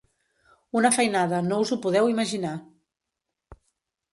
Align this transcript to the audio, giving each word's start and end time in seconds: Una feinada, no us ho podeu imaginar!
Una 0.79 0.91
feinada, 0.95 1.41
no 1.49 1.59
us 1.65 1.73
ho 1.75 1.77
podeu 1.83 2.09
imaginar! 2.15 2.55